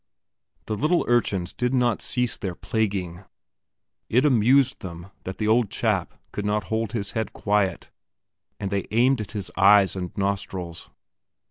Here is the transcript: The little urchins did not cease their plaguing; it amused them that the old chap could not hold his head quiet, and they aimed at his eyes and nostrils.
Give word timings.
The 0.65 0.73
little 0.75 1.05
urchins 1.07 1.53
did 1.53 1.75
not 1.75 2.01
cease 2.01 2.35
their 2.35 2.55
plaguing; 2.55 3.23
it 4.09 4.25
amused 4.25 4.79
them 4.79 5.11
that 5.25 5.37
the 5.37 5.47
old 5.47 5.69
chap 5.69 6.15
could 6.31 6.43
not 6.43 6.63
hold 6.73 6.93
his 6.93 7.11
head 7.11 7.33
quiet, 7.33 7.91
and 8.59 8.71
they 8.71 8.87
aimed 8.89 9.21
at 9.21 9.33
his 9.33 9.51
eyes 9.57 9.95
and 9.95 10.09
nostrils. 10.17 10.89